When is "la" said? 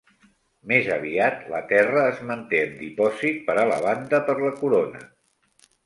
1.55-1.59, 3.75-3.81, 4.45-4.55